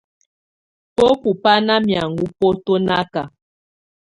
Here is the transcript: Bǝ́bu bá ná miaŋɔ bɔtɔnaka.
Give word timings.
Bǝ́bu 0.95 1.31
bá 1.41 1.53
ná 1.67 1.75
miaŋɔ 1.85 2.23
bɔtɔnaka. 2.39 3.23